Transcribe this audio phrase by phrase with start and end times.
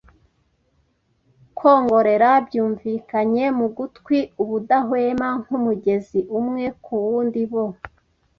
[1.57, 6.19] kwongorera byumvikanye mu gutwi ubudahwema, nk'umugezi.
[6.39, 7.65] Umwe ku wundi, bo